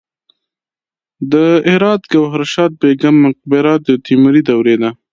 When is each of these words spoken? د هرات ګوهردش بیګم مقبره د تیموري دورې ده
د 1.31 1.33
هرات 1.73 2.01
ګوهردش 2.13 2.53
بیګم 2.79 3.15
مقبره 3.25 3.73
د 3.85 3.87
تیموري 4.05 4.41
دورې 4.49 4.75
ده 4.81 4.89